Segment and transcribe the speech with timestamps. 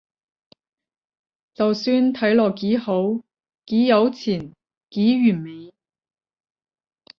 [1.53, 3.21] 就算睇落幾好，
[3.67, 4.51] 幾有錢，
[4.89, 5.71] 幾完美